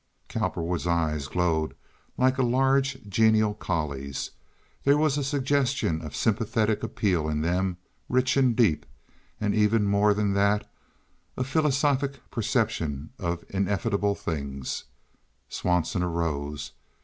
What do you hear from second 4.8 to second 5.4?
There was a